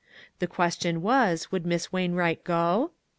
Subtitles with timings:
[0.39, 2.89] The question was, would Miss Wainwright go?